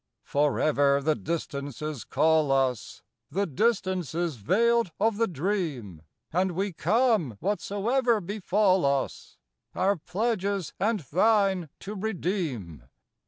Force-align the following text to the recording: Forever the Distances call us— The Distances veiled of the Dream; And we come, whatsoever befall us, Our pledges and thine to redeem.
Forever 0.23 0.99
the 0.99 1.13
Distances 1.13 2.03
call 2.05 2.51
us— 2.51 3.03
The 3.29 3.45
Distances 3.45 4.37
veiled 4.37 4.89
of 4.99 5.17
the 5.17 5.27
Dream; 5.27 6.01
And 6.33 6.53
we 6.53 6.73
come, 6.73 7.37
whatsoever 7.39 8.19
befall 8.19 8.83
us, 8.83 9.37
Our 9.75 9.95
pledges 9.97 10.73
and 10.79 11.01
thine 11.01 11.69
to 11.81 11.93
redeem. 11.93 12.81